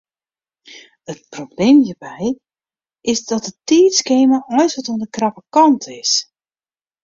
It 1.11 1.19
probleem 1.29 1.77
hjirby 1.85 2.21
is 3.11 3.19
dat 3.29 3.47
it 3.51 3.61
tiidskema 3.67 4.37
eins 4.57 4.73
wat 4.75 4.89
oan 4.91 5.01
de 5.03 5.11
krappe 5.15 5.41
kant 5.55 5.83
is. 6.01 6.11